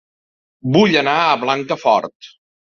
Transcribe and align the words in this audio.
Vull 0.77 0.97
anar 1.03 1.15
a 1.27 1.37
Blancafort 1.45 2.35